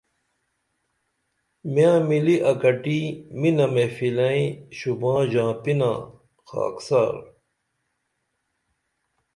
[1.73, 2.99] میاں مِلی اکٹی
[3.39, 4.45] مِنہ محفلیں
[4.77, 5.91] شوباں ژاں پِنا
[6.47, 7.15] خاکسار